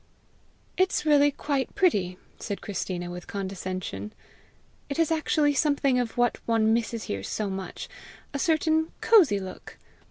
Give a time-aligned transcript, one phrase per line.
[0.77, 4.13] "It's really quite pretty!" said Christina with condescension.
[4.89, 7.87] "It has actually something of what one misses here so much
[8.33, 9.77] a certain cosy look!